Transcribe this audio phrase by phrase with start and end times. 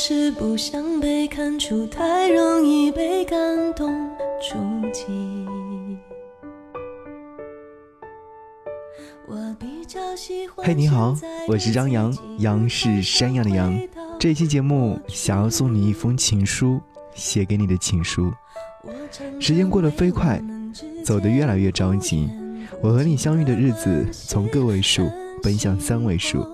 [0.00, 3.92] 是不想被看出，太容易被感动
[4.40, 4.56] 触
[4.92, 5.04] 及。
[10.58, 11.16] 嘿，你好，
[11.48, 13.76] 我是张扬，杨是山羊的羊。
[14.20, 16.80] 这期节目想要送你一封情书，
[17.12, 18.32] 写给你的情书。
[19.40, 20.40] 时间过得飞快，
[21.04, 22.30] 走得越来越着急。
[22.80, 25.10] 我和你相遇的日子从个位数
[25.42, 26.46] 奔向三位数，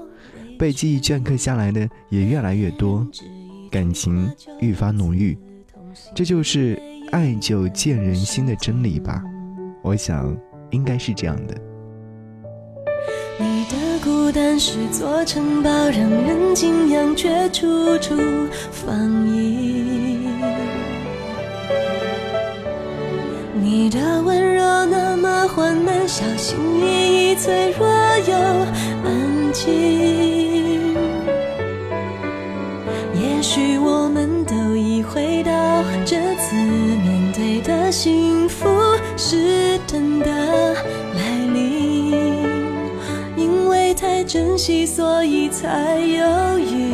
[0.58, 3.06] 被记忆镌刻下来的也越来越多，
[3.70, 5.36] 感情愈发浓郁。
[6.14, 6.80] 这就是
[7.12, 9.22] 爱就见人心的真理吧？
[9.82, 10.36] 我想
[10.70, 11.54] 应该是这样的。
[13.38, 18.16] 你的孤单是座城堡，让人敬仰，却处处
[18.70, 20.18] 防御。
[23.60, 27.86] 你的温柔那么缓慢，小心翼翼，脆弱
[28.26, 28.34] 又
[29.04, 30.92] 安静。
[33.14, 35.50] 也许我们都已回到
[36.04, 38.68] 这次面对的幸福
[39.16, 40.26] 是真的
[41.14, 42.12] 来临，
[43.36, 46.92] 因为太珍惜，所以才犹豫，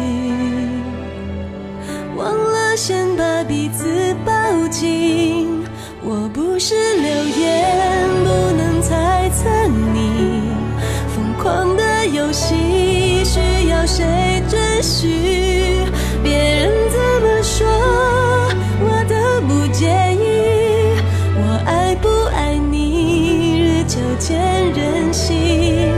[2.16, 4.32] 忘了先把彼此抱
[4.68, 5.64] 紧。
[6.02, 7.08] 我不是流
[7.40, 9.48] 言，不能猜测
[9.94, 10.42] 你
[11.14, 15.86] 疯狂的游戏需要谁准许？
[16.22, 17.66] 别人怎么说，
[18.80, 20.98] 我都不介意。
[21.36, 24.38] 我爱不爱你，日久见
[24.72, 25.88] 人心。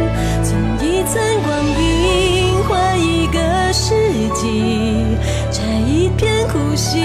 [0.42, 3.94] 存一寸光阴换一个世
[4.34, 5.16] 纪，
[5.50, 7.00] 摘一片苦心，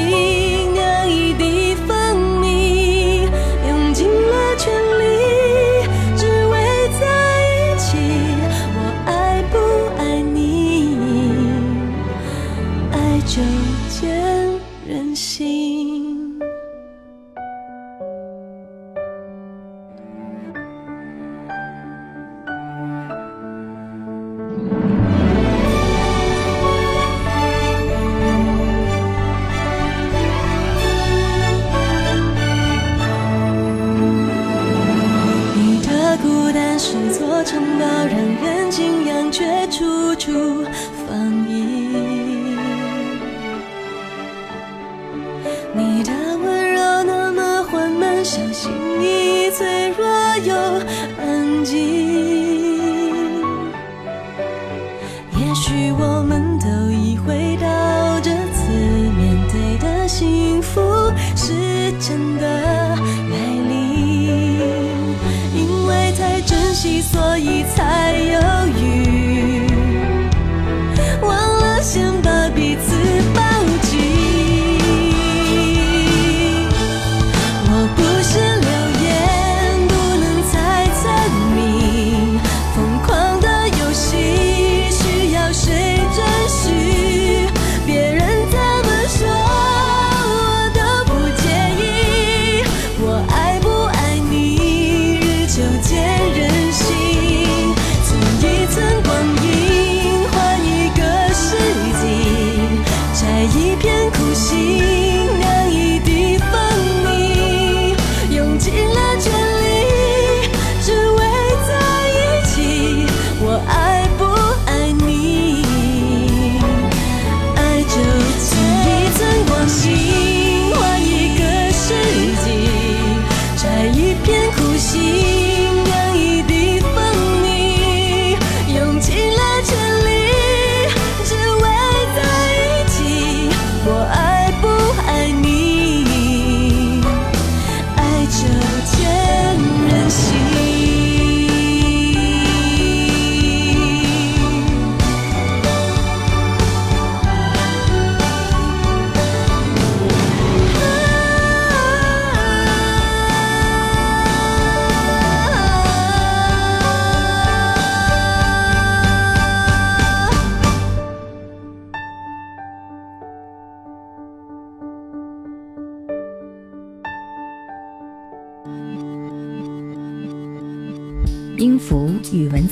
[40.28, 40.66] 处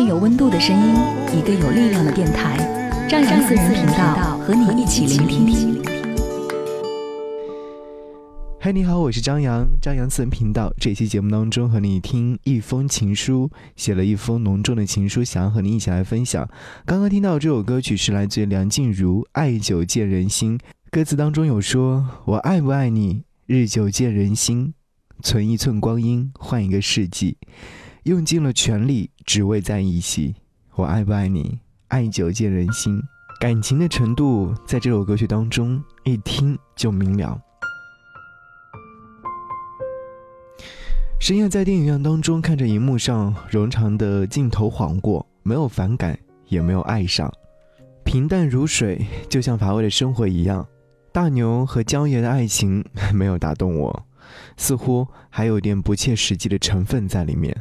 [0.00, 0.94] 份有温度的声音，
[1.38, 2.56] 一个有力量的电台，
[3.06, 5.78] 张扬私人频道和你一起聆听。
[8.58, 10.72] 嗨，你好，我是张扬，张扬私人频道。
[10.78, 16.48] 这期节目当中，和你听一封情书，写了一封浓重的情书，想要和你一起来分享。
[16.86, 20.56] 刚刚听到这首歌曲是来自梁静茹《爱久见人心》，
[20.90, 24.72] 歌词当中有说：“我爱不爱你，日久见人心，
[25.22, 27.36] 存一寸光阴换一个世纪。”
[28.04, 30.34] 用尽了全力，只为在一起。
[30.74, 31.58] 我爱不爱你？
[31.88, 33.02] 爱久见人心，
[33.38, 37.38] 感情的程度在这首歌曲当中一听就明了。
[41.20, 47.30] 深夜在电影院当中看着荧幕上冗长的镜头晃过，没有反感，也没有爱上，
[48.02, 50.66] 平淡如水，就像乏味的生活一样。
[51.12, 52.82] 大牛和江爷的爱情
[53.12, 54.06] 没有打动我，
[54.56, 57.54] 似乎还有点不切实际的成分在里面。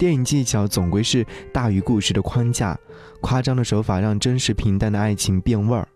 [0.00, 2.74] 电影技巧总归是大于故事的框架，
[3.20, 5.86] 夸张的手法让真实平淡的爱情变味儿。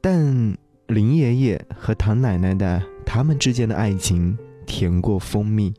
[0.00, 0.58] 但
[0.88, 4.36] 林爷爷和唐奶奶的他们之间的爱情
[4.66, 5.72] 甜过蜂蜜，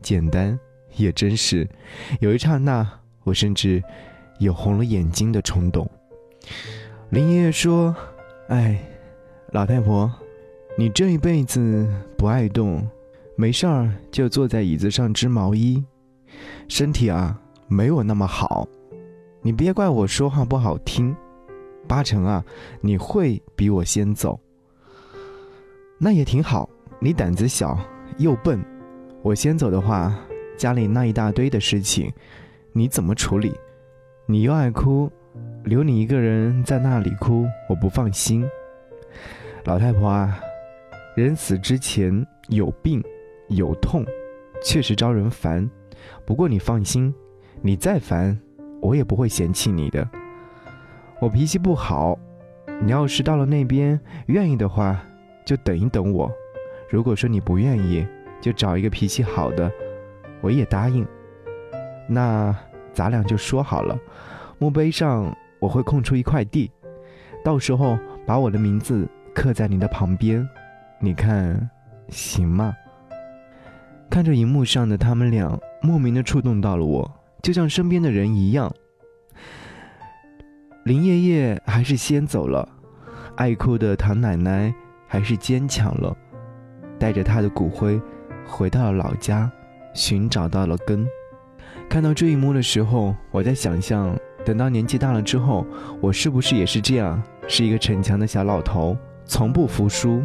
[0.00, 0.58] 简单
[0.96, 1.68] 也真实。
[2.20, 2.90] 有一刹那，
[3.22, 3.82] 我甚至
[4.38, 5.86] 有红了眼睛的冲动。
[7.10, 7.94] 林爷爷说
[8.48, 8.82] ：“哎，
[9.50, 10.10] 老太婆，
[10.78, 11.86] 你这一辈子
[12.16, 12.88] 不爱动，
[13.36, 15.84] 没事儿就坐在椅子上织毛衣。”
[16.68, 18.66] 身体啊，没有那么好，
[19.40, 21.14] 你别怪我说话不好听，
[21.88, 22.44] 八成啊，
[22.80, 24.38] 你会比我先走。
[25.98, 26.68] 那也挺好，
[26.98, 27.78] 你胆子小
[28.18, 28.60] 又笨，
[29.22, 30.14] 我先走的话，
[30.56, 32.12] 家里那一大堆的事情，
[32.72, 33.54] 你怎么处理？
[34.26, 35.10] 你又爱哭，
[35.64, 38.44] 留你一个人在那里哭，我不放心。
[39.64, 40.40] 老太婆啊，
[41.14, 43.02] 人死之前有病
[43.48, 44.04] 有痛，
[44.64, 45.68] 确实招人烦。
[46.24, 47.14] 不过你放心，
[47.60, 48.38] 你再烦，
[48.80, 50.08] 我也不会嫌弃你的。
[51.20, 52.18] 我脾气不好，
[52.80, 55.00] 你要是到了那边愿意的话，
[55.44, 56.30] 就等一等我。
[56.90, 58.06] 如果说你不愿意，
[58.40, 59.70] 就找一个脾气好的，
[60.40, 61.06] 我也答应。
[62.08, 62.54] 那
[62.92, 63.98] 咱俩就说好了，
[64.58, 66.70] 墓碑上我会空出一块地，
[67.44, 70.46] 到时候把我的名字刻在你的旁边，
[70.98, 71.70] 你看
[72.08, 72.74] 行吗？
[74.10, 75.58] 看着荧幕上的他们俩。
[75.82, 77.10] 莫名的触动到了我，
[77.42, 78.72] 就像身边的人一样。
[80.84, 82.68] 林爷爷还是先走了，
[83.36, 84.72] 爱哭的唐奶奶
[85.08, 86.16] 还是坚强了，
[86.98, 88.00] 带着他的骨灰
[88.46, 89.50] 回到了老家，
[89.92, 91.06] 寻找到了根。
[91.88, 95.66] 看到这一幕的时候，我在想象，等到年纪大了之后，
[96.00, 100.22] 我是不是也是这样，是一个逞强的小老头，从不服输，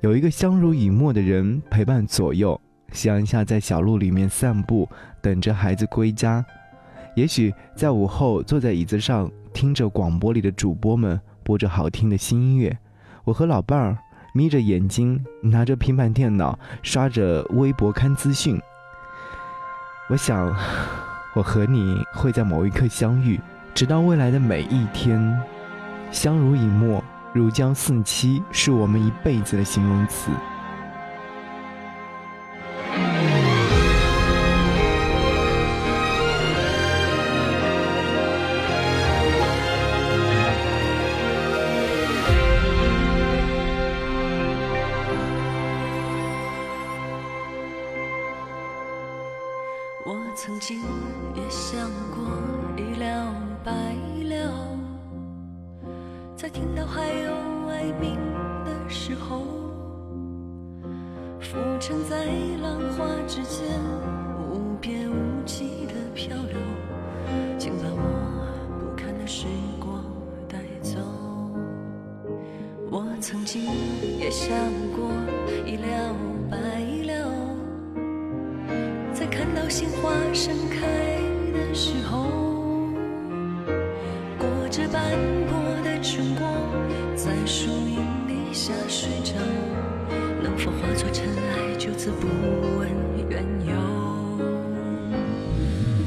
[0.00, 2.60] 有一个相濡以沫的人陪伴左右。
[2.92, 4.88] 夕阳下在小路里面散步，
[5.20, 6.44] 等着孩子归家。
[7.16, 12.78] 也许在午后，坐在椅子上，听着广播里的主播们播着好听的新音乐。
[13.24, 13.98] 我和老伴儿
[14.32, 18.60] 眯着眼睛，拿着平板电脑，刷着微博看资讯。
[20.08, 20.54] 我想，
[21.34, 23.40] 我和你会在某一刻相遇，
[23.74, 25.40] 直到未来的每一天，
[26.10, 30.30] 相濡以沫，如胶似漆，是我们一辈子的形容词。
[50.70, 50.86] 曾经
[51.34, 52.22] 也想过
[52.76, 53.34] 一了
[53.64, 53.72] 百
[54.28, 54.78] 了，
[56.36, 57.32] 在听到还有
[57.70, 58.16] 哀鸣
[58.64, 59.42] 的时候，
[61.40, 62.24] 浮沉在
[62.62, 63.66] 浪花之间，
[64.48, 66.56] 无边无际的漂流，
[67.58, 67.98] 请把我
[68.78, 69.48] 不堪的时
[69.80, 70.04] 光
[70.48, 71.00] 带走。
[72.92, 73.64] 我曾经
[74.20, 74.56] 也想
[74.94, 75.10] 过
[75.66, 76.14] 一了
[76.48, 76.56] 百
[77.06, 77.09] 了。
[79.30, 80.86] 看到鲜花盛开
[81.52, 82.26] 的时候，
[84.36, 85.02] 裹着斑
[85.48, 86.52] 驳的春光，
[87.14, 89.34] 在树荫底下睡着，
[90.42, 92.26] 能否化作尘埃，就此不
[92.78, 92.88] 问
[93.28, 93.72] 缘由？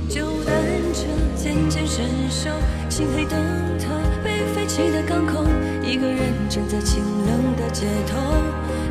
[0.10, 0.54] 就单
[0.94, 2.50] 车渐渐伸手，
[2.90, 3.40] 漆黑灯
[3.80, 3.88] 塔
[4.22, 5.44] 被废弃的港口，
[5.82, 8.20] 一个人站在清冷的街头，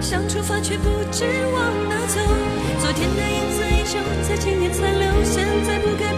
[0.00, 2.18] 想出发却不知往哪走，
[2.80, 3.61] 昨天的影子。
[4.22, 6.12] 在千年残留，现在不该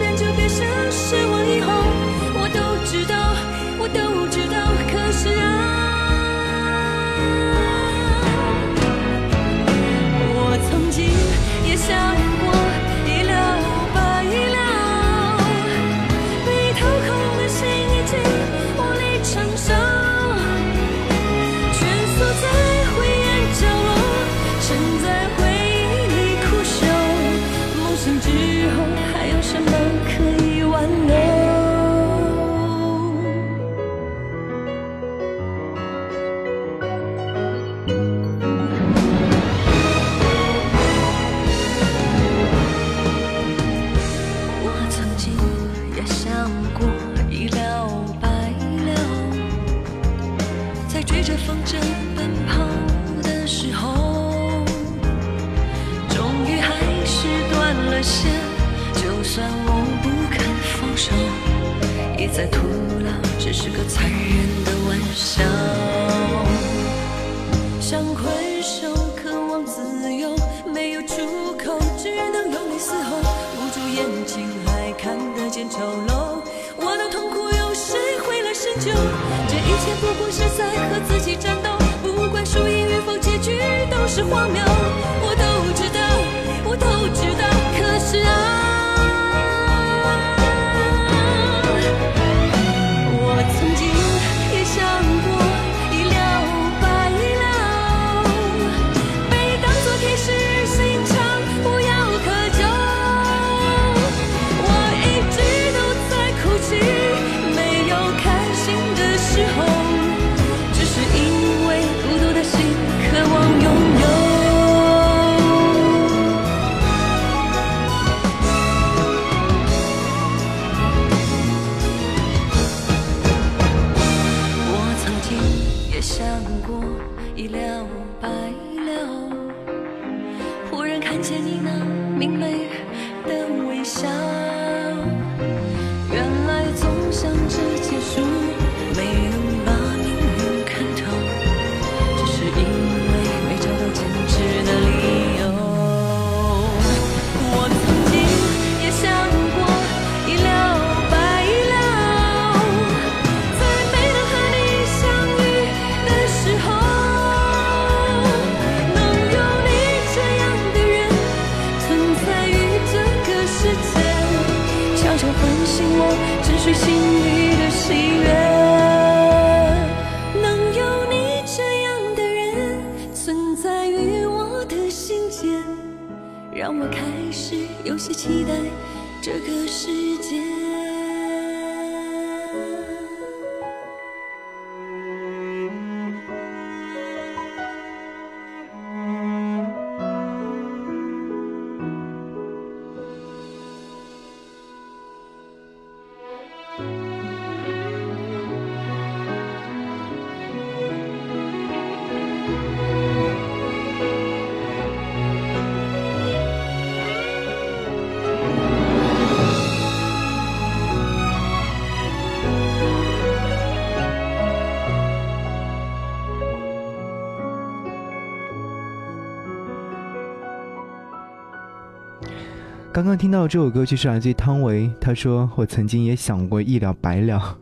[222.95, 227.57] 刚刚听到这首歌曲是来自于汤唯，他说：“我曾经也想过一了百了，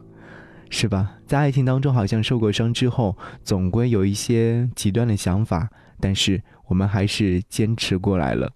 [0.70, 1.14] 是吧？
[1.26, 5.68] 在爱情当中，好像受过伤之后，总归有一些极端的想法，
[6.00, 8.52] 但是我们还是坚持过来了。”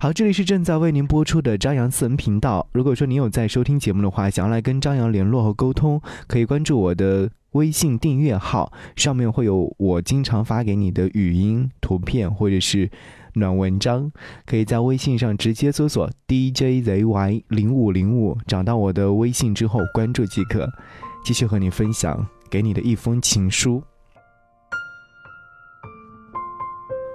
[0.00, 2.66] 好，这里是正在为您播出的张扬私人频道。
[2.72, 12.90] 如果说您有在收听节目的话，想要来跟张扬联络和沟通，可以关注我的微信订阅号，上面会有我经常发给你的语音、图片或者是
[13.34, 14.10] 暖文章，
[14.44, 20.68] 可以在微信上直接搜索 DJZY 零五零五，找到我的微信之后关注即可。
[21.22, 23.82] 继续和你分享给你的一封情书。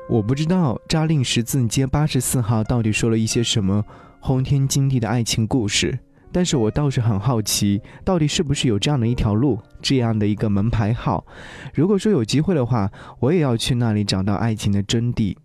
[0.08, 3.84] 我不知道扎令十字街八十四号到底说了一些什么
[4.20, 5.98] 轰天惊地的爱情故事，
[6.32, 11.26] 但是我倒是很好奇，到底是不是有这样的一条路，这样的一个门牌号？
[11.74, 15.36] 如果说有机会的话，我也要去那里找到爱情的真谛。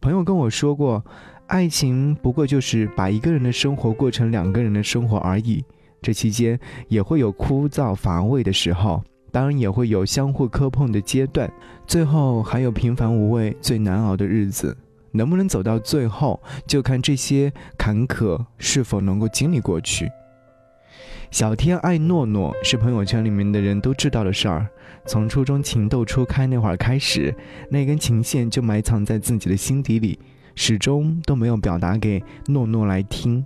[0.00, 1.04] 朋友跟我说过，
[1.46, 5.62] 爱情不过就是把一个人的生活过成两个人的生活而已，
[6.00, 9.02] 这期间也会有枯燥乏味的时候。
[9.30, 11.48] 当然也会有相互磕碰的阶段，
[11.86, 14.76] 最后还有平凡无味、最难熬的日子。
[15.12, 20.10] 能不能走到最后，就看这些坎坷是否能够经历过去。
[21.30, 24.66] 小天爱诺诺是朋友圈里面的人都知道的事儿。
[25.06, 27.34] 从初中情窦初开那会儿开始，
[27.70, 30.18] 那根情线就埋藏在自己的心底里，
[30.56, 33.44] 始终都没有表达给诺诺来听。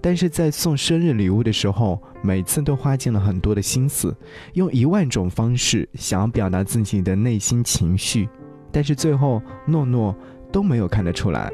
[0.00, 4.16] 但是在送生日礼物的时候，每次都花尽了很多的心思，
[4.54, 8.26] 用一万种方式想要表达自己的内心情绪，
[8.72, 10.16] 但是最后诺诺
[10.50, 11.52] 都没有看得出来。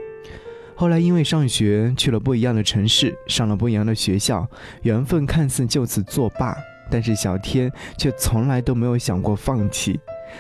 [0.79, 4.47] 后来因为上学去了不一样的城市，上了不一样的学校，
[4.83, 6.57] 缘分看似就此作罢，
[6.89, 9.99] 但是小天却从来都没有想过放弃。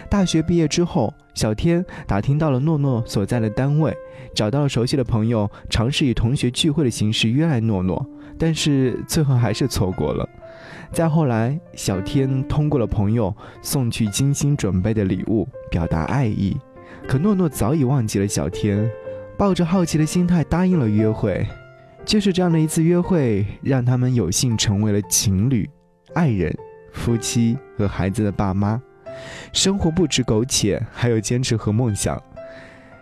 [0.08, 3.92] 大学毕业之后，小天打听到了诺诺所在的单位，
[4.32, 8.06] 找到了熟悉的朋友，尝试以同学聚会的形式约来诺诺，
[8.38, 10.24] 但是最后还是错过了。
[10.92, 16.56] 再后来，小天通过了朋友送去精心准备的礼物，表达爱意，
[17.08, 18.88] 可诺诺早已忘记了小天，
[19.38, 21.46] 抱着好奇的心态答应了约会。
[22.04, 25.68] 就是这样的一次约会，让他们有幸成为了情侣、
[26.14, 26.54] 爱人、
[26.92, 28.80] 夫妻和孩子的爸妈。
[29.52, 32.20] 生活不止苟且，还有坚持和梦想。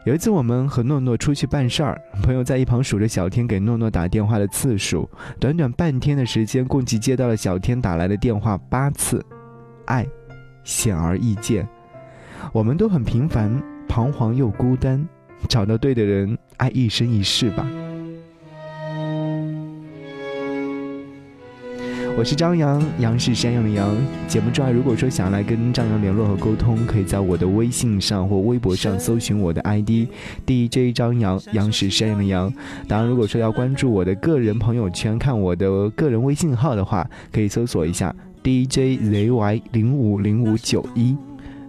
[0.05, 9.25] 有一次，我们和诺诺出去办事儿，朋友在一旁数着小天给诺诺打电话的次数，短短半天的时间，共计接到了小天打来的电话八次。
[9.87, 10.07] 爱，
[10.65, 11.69] 显而易见。
[12.53, 15.07] 我们都很平凡，彷徨又孤单，
[15.49, 17.67] 找到对的人，爱一生一世吧。
[22.19, 23.95] 我是张扬，杨是山羊的羊。
[24.27, 30.09] 节目之外，如果说想要来跟张扬联络和沟通，可以在我的微信上或微博上搜寻我的 ID
[30.47, 32.51] DJ 张扬，杨是山羊的羊。
[32.89, 41.15] 当然，如果说要关注我的个人朋友圈，看我的个人微信号的话，可以搜索一下 DJZY 零五零五九一。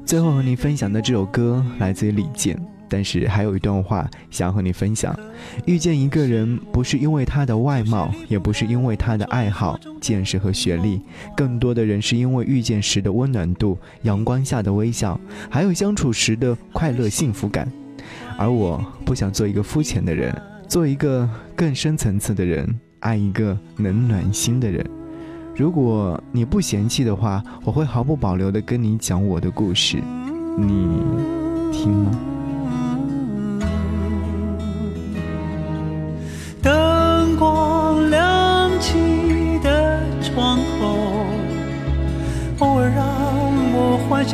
[0.05, 2.57] 最后和你分享的这首歌来自于李健。
[2.89, 5.17] 但是还有一段话想和你分享：
[5.65, 11.01] 遇见一个人，不是因为他的外貌，也不是因为他的爱好、见识和学历，
[11.35, 15.19] 更多的人是因为遇见时的温暖度、阳光下的微笑，
[15.49, 17.71] 还有相处时的快乐幸福感。
[18.37, 20.33] 而我不想做一个肤浅的人，
[20.67, 24.85] 做一个更深层次的人，爱一个能暖心的人。
[25.55, 29.97] 如果你不嫌弃的话，我会毫不保留地跟你讲我的故事，
[30.55, 31.01] 你
[31.71, 32.36] 听吗？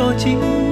[0.00, 0.69] 时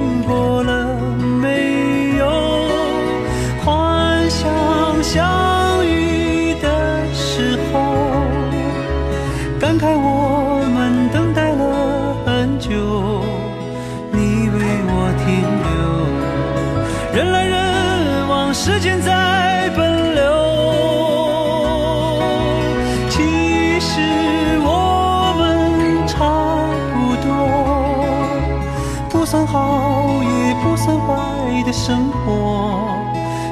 [31.69, 32.97] 的生活。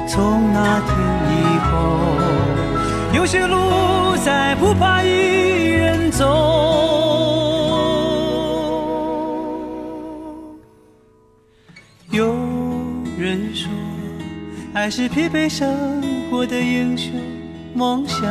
[0.08, 0.90] 从那天
[1.30, 1.70] 以后，
[3.14, 6.24] 有些路再不怕一人走。
[12.10, 12.34] 有
[13.16, 13.70] 人说。
[14.74, 17.12] 爱是疲惫生活的英雄
[17.74, 18.28] 梦想。